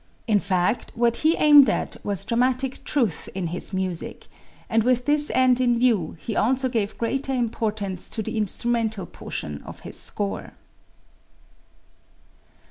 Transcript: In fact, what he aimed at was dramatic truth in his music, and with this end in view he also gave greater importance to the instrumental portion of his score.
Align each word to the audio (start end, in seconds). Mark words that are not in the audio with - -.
In 0.25 0.39
fact, 0.39 0.91
what 0.95 1.17
he 1.17 1.37
aimed 1.37 1.69
at 1.69 1.95
was 2.03 2.25
dramatic 2.25 2.83
truth 2.83 3.29
in 3.35 3.45
his 3.53 3.71
music, 3.71 4.25
and 4.67 4.81
with 4.81 5.05
this 5.05 5.29
end 5.35 5.61
in 5.61 5.77
view 5.77 6.17
he 6.19 6.35
also 6.35 6.69
gave 6.69 6.97
greater 6.97 7.31
importance 7.35 8.09
to 8.09 8.23
the 8.23 8.35
instrumental 8.35 9.05
portion 9.05 9.61
of 9.61 9.81
his 9.81 9.99
score. 9.99 10.53